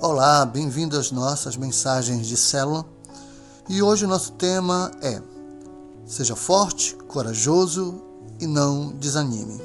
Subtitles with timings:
[0.00, 2.86] Olá, bem-vindo às nossas mensagens de célula.
[3.68, 5.20] E hoje o nosso tema é:
[6.06, 8.00] Seja forte, corajoso
[8.38, 9.60] e não desanime.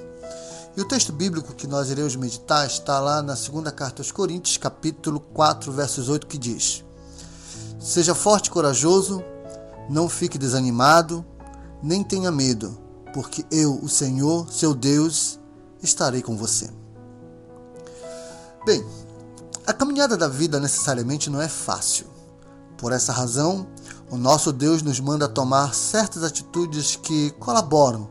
[0.76, 4.58] E o texto bíblico que nós iremos meditar está lá na segunda carta aos Coríntios,
[4.58, 6.84] capítulo 4, versos 8, que diz:
[7.80, 9.24] Seja forte e corajoso,
[9.88, 11.24] não fique desanimado,
[11.82, 12.76] nem tenha medo,
[13.14, 15.40] porque eu, o Senhor, seu Deus,
[15.80, 16.72] estarei com você.
[18.66, 18.84] Bem,
[19.66, 22.08] a caminhada da vida necessariamente não é fácil.
[22.78, 23.68] Por essa razão,
[24.12, 28.10] o nosso Deus nos manda tomar certas atitudes que colaboram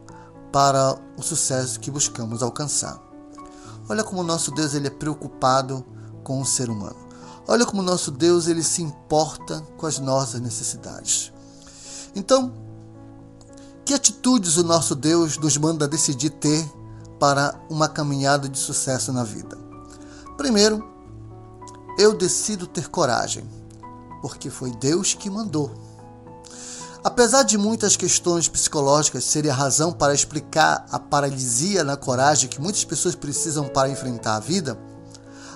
[0.51, 3.01] para o sucesso que buscamos alcançar.
[3.88, 5.84] Olha como o nosso Deus ele é preocupado
[6.25, 6.97] com o ser humano.
[7.47, 11.33] Olha como o nosso Deus ele se importa com as nossas necessidades.
[12.14, 12.53] Então,
[13.84, 16.64] que atitudes o nosso Deus nos manda decidir ter
[17.19, 19.59] para uma caminhada de sucesso na vida?
[20.37, 20.91] Primeiro,
[21.98, 23.44] eu decido ter coragem,
[24.20, 25.70] porque foi Deus que mandou.
[27.04, 32.60] Apesar de muitas questões psicológicas serem a razão para explicar a paralisia na coragem que
[32.60, 34.78] muitas pessoas precisam para enfrentar a vida,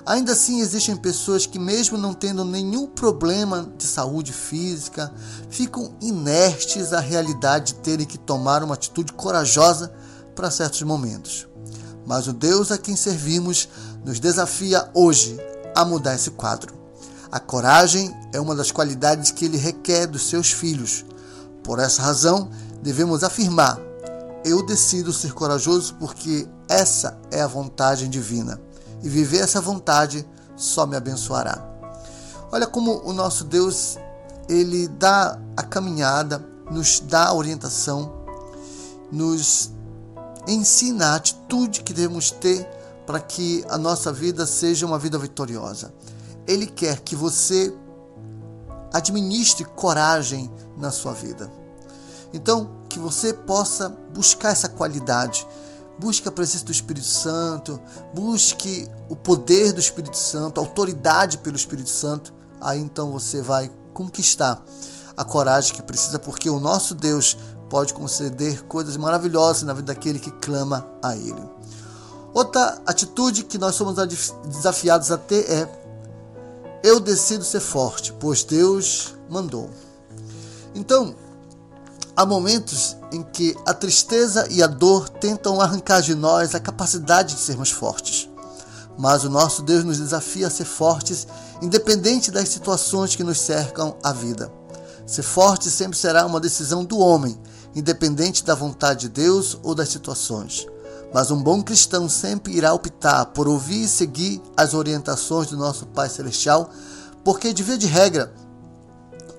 [0.05, 5.13] ainda assim existem pessoas que, mesmo não tendo nenhum problema de saúde física,
[5.49, 9.93] ficam inertes à realidade de terem que tomar uma atitude corajosa
[10.35, 11.47] para certos momentos.
[12.05, 13.69] Mas o Deus a quem servimos
[14.03, 15.37] nos desafia hoje
[15.77, 16.73] a mudar esse quadro.
[17.31, 21.05] A coragem é uma das qualidades que ele requer dos seus filhos.
[21.63, 22.49] Por essa razão,
[22.81, 23.79] devemos afirmar:
[24.43, 28.59] eu decido ser corajoso porque essa é a vontade divina.
[29.03, 31.63] E viver essa vontade só me abençoará.
[32.51, 33.97] Olha como o nosso Deus,
[34.49, 38.25] ele dá a caminhada, nos dá a orientação,
[39.11, 39.69] nos
[40.47, 42.67] ensina a atitude que devemos ter
[43.07, 45.93] para que a nossa vida seja uma vida vitoriosa.
[46.45, 47.73] Ele quer que você
[48.93, 51.49] administre coragem na sua vida.
[52.33, 55.47] Então, que você possa buscar essa qualidade.
[55.97, 57.79] Busque a presença do Espírito Santo,
[58.13, 62.33] busque o poder do Espírito Santo, a autoridade pelo Espírito Santo.
[62.61, 64.63] Aí então você vai conquistar
[65.15, 67.35] a coragem que precisa, porque o nosso Deus
[67.69, 71.41] pode conceder coisas maravilhosas na vida daquele que clama a Ele.
[72.37, 73.95] Outra atitude que nós somos
[74.45, 75.67] desafiados a ter é:
[76.83, 79.71] eu decido ser forte, pois Deus mandou.
[80.75, 81.15] Então,
[82.15, 87.33] há momentos em que a tristeza e a dor tentam arrancar de nós a capacidade
[87.33, 88.29] de sermos fortes.
[88.95, 91.27] Mas o nosso Deus nos desafia a ser fortes,
[91.59, 94.51] independente das situações que nos cercam a vida.
[95.07, 97.35] Ser forte sempre será uma decisão do homem,
[97.75, 100.67] independente da vontade de Deus ou das situações.
[101.13, 105.85] Mas um bom cristão sempre irá optar por ouvir e seguir as orientações do nosso
[105.87, 106.69] Pai Celestial,
[107.23, 108.33] porque, de via de regra,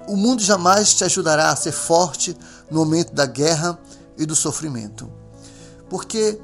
[0.09, 2.37] o mundo jamais te ajudará a ser forte
[2.71, 3.79] no momento da guerra
[4.17, 5.11] e do sofrimento.
[5.89, 6.41] Porque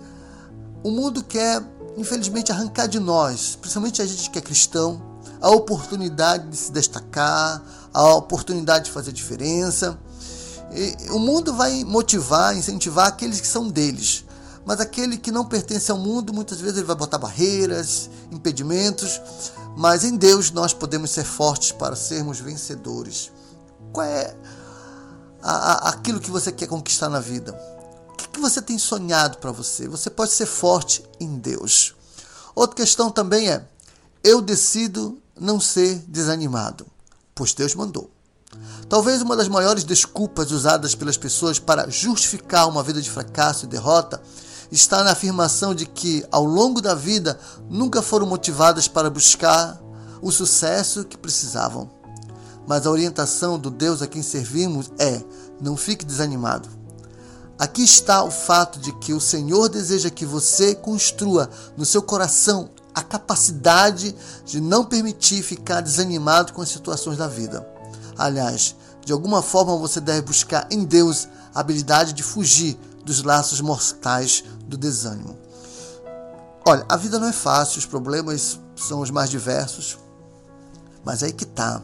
[0.83, 1.63] o mundo quer,
[1.97, 5.03] infelizmente, arrancar de nós, principalmente a gente que é cristão,
[5.41, 7.63] a oportunidade de se destacar,
[7.93, 9.99] a oportunidade de fazer diferença.
[10.73, 14.24] E o mundo vai motivar, incentivar aqueles que são deles,
[14.65, 19.21] mas aquele que não pertence ao mundo, muitas vezes ele vai botar barreiras, impedimentos,
[19.77, 23.31] mas em Deus nós podemos ser fortes para sermos vencedores.
[23.93, 24.35] Qual é
[25.43, 27.53] a, a, aquilo que você quer conquistar na vida?
[28.11, 29.87] O que, que você tem sonhado para você?
[29.87, 31.95] Você pode ser forte em Deus.
[32.55, 33.67] Outra questão também é:
[34.23, 36.87] eu decido não ser desanimado,
[37.35, 38.11] pois Deus mandou.
[38.89, 43.69] Talvez uma das maiores desculpas usadas pelas pessoas para justificar uma vida de fracasso e
[43.69, 44.23] derrota
[44.71, 47.39] está na afirmação de que, ao longo da vida,
[47.69, 49.81] nunca foram motivadas para buscar
[50.21, 51.91] o sucesso que precisavam.
[52.67, 55.23] Mas a orientação do Deus a quem servimos é:
[55.61, 56.69] não fique desanimado.
[57.59, 62.71] Aqui está o fato de que o Senhor deseja que você construa no seu coração
[62.95, 64.15] a capacidade
[64.45, 67.67] de não permitir ficar desanimado com as situações da vida.
[68.17, 68.75] Aliás,
[69.05, 74.43] de alguma forma você deve buscar em Deus a habilidade de fugir dos laços mortais
[74.67, 75.37] do desânimo.
[76.67, 79.99] Olha, a vida não é fácil, os problemas são os mais diversos,
[81.05, 81.83] mas aí que está.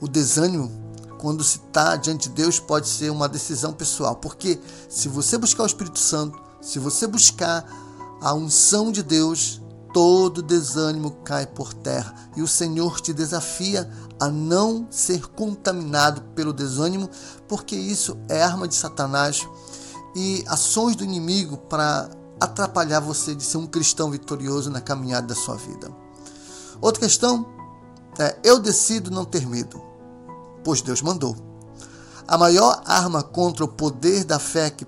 [0.00, 0.70] O desânimo,
[1.18, 5.64] quando se está diante de Deus, pode ser uma decisão pessoal, porque se você buscar
[5.64, 7.66] o Espírito Santo, se você buscar
[8.20, 9.60] a unção de Deus,
[9.92, 13.90] todo desânimo cai por terra e o Senhor te desafia
[14.20, 17.08] a não ser contaminado pelo desânimo,
[17.48, 19.46] porque isso é arma de Satanás
[20.18, 22.10] e ações do inimigo para
[22.40, 25.88] atrapalhar você de ser um cristão vitorioso na caminhada da sua vida.
[26.80, 27.46] Outra questão,
[28.18, 29.80] é, eu decido não ter medo,
[30.64, 31.36] pois Deus mandou.
[32.26, 34.84] A maior arma contra o poder da fé que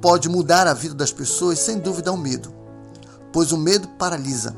[0.00, 2.50] pode mudar a vida das pessoas, sem dúvida, é o medo,
[3.34, 4.56] pois o medo paralisa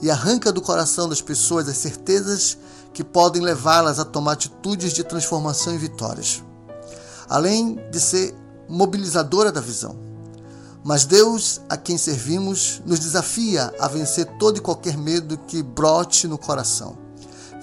[0.00, 2.56] e arranca do coração das pessoas as certezas
[2.94, 6.40] que podem levá-las a tomar atitudes de transformação e vitórias,
[7.28, 8.34] além de ser
[8.70, 9.96] mobilizadora da visão.
[10.82, 16.26] Mas Deus, a quem servimos, nos desafia a vencer todo e qualquer medo que brote
[16.26, 16.96] no coração.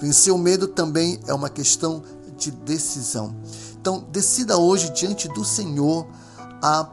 [0.00, 2.02] Vencer o medo também é uma questão
[2.36, 3.34] de decisão.
[3.80, 6.06] Então, decida hoje diante do Senhor
[6.62, 6.88] a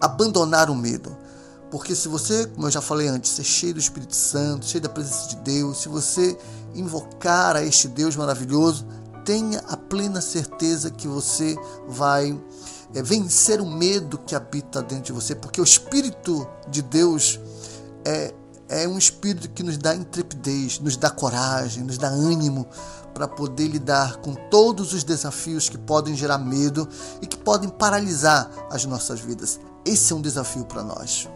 [0.00, 1.16] abandonar o medo.
[1.70, 4.88] Porque se você, como eu já falei antes, ser cheio do Espírito Santo, cheio da
[4.88, 6.38] presença de Deus, se você
[6.72, 8.86] invocar a este Deus maravilhoso,
[9.24, 11.56] tenha a plena certeza que você
[11.88, 12.38] vai
[12.94, 17.40] é, vencer o medo que habita dentro de você, porque o Espírito de Deus
[18.04, 18.32] é,
[18.68, 22.66] é um Espírito que nos dá intrepidez, nos dá coragem, nos dá ânimo
[23.12, 26.88] para poder lidar com todos os desafios que podem gerar medo
[27.22, 29.60] e que podem paralisar as nossas vidas.
[29.84, 31.28] Esse é um desafio para nós.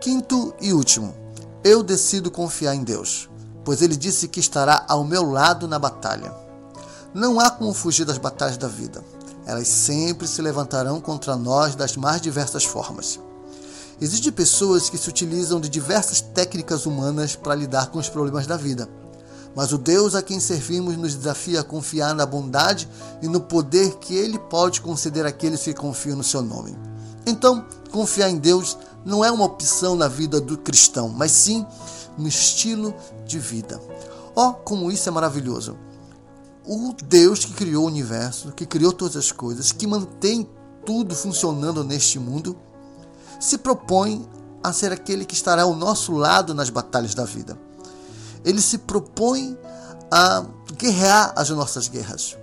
[0.00, 1.14] Quinto e último,
[1.62, 3.28] eu decido confiar em Deus,
[3.64, 6.34] pois Ele disse que estará ao meu lado na batalha.
[7.12, 9.04] Não há como fugir das batalhas da vida.
[9.50, 13.18] Elas sempre se levantarão contra nós das mais diversas formas.
[14.00, 18.56] Existem pessoas que se utilizam de diversas técnicas humanas para lidar com os problemas da
[18.56, 18.88] vida.
[19.52, 22.88] Mas o Deus a quem servimos nos desafia a confiar na bondade
[23.20, 26.78] e no poder que Ele pode conceder àqueles que confiam no seu nome.
[27.26, 31.66] Então, confiar em Deus não é uma opção na vida do cristão, mas sim
[32.16, 32.94] no estilo
[33.26, 33.80] de vida.
[34.32, 35.89] Oh, como isso é maravilhoso!
[36.72, 40.48] O Deus que criou o universo, que criou todas as coisas, que mantém
[40.86, 42.56] tudo funcionando neste mundo,
[43.40, 44.24] se propõe
[44.62, 47.58] a ser aquele que estará ao nosso lado nas batalhas da vida.
[48.44, 49.58] Ele se propõe
[50.12, 50.46] a
[50.78, 52.36] guerrear as nossas guerras.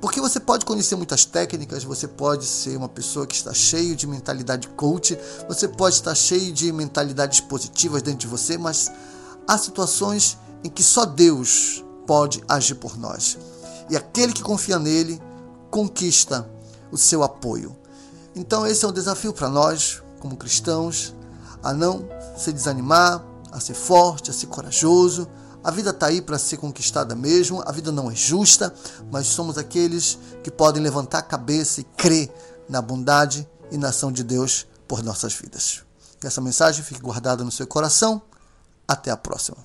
[0.00, 4.06] Porque você pode conhecer muitas técnicas, você pode ser uma pessoa que está cheio de
[4.06, 8.90] mentalidade coach, você pode estar cheio de mentalidades positivas dentro de você, mas
[9.46, 13.36] há situações em que só Deus pode agir por nós.
[13.90, 15.20] E aquele que confia nele
[15.70, 16.48] conquista
[16.90, 17.76] o seu apoio.
[18.34, 21.14] Então esse é um desafio para nós, como cristãos,
[21.62, 25.28] a não se desanimar, a ser forte, a ser corajoso,
[25.62, 28.72] a vida está aí para ser conquistada mesmo, a vida não é justa,
[29.10, 32.32] mas somos aqueles que podem levantar a cabeça e crer
[32.68, 35.82] na bondade e na ação de Deus por nossas vidas.
[36.20, 38.22] Que essa mensagem fique guardada no seu coração.
[38.86, 39.58] Até a próxima.